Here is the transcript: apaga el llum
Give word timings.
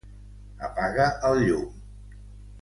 apaga 0.67 1.05
el 1.29 1.39
llum 1.45 1.69